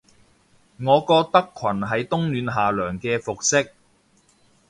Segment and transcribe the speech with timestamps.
[0.79, 3.69] 我覺得裙係冬暖夏涼嘅服飾